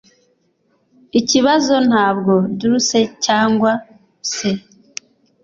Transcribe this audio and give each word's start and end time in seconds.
Ikibazo 1.19 1.75
ntabwo 1.87 2.33
Dulce 2.59 2.99
cyangwa 3.25 3.71
se. 4.33 4.51